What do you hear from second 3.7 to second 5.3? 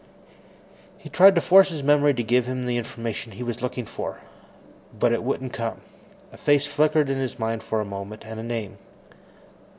for, but it